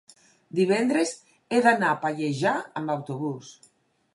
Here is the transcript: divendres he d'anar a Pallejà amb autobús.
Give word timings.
divendres 0.59 1.11
he 1.53 1.59
d'anar 1.67 1.91
a 1.91 1.99
Pallejà 2.07 2.57
amb 2.83 2.95
autobús. 2.95 3.53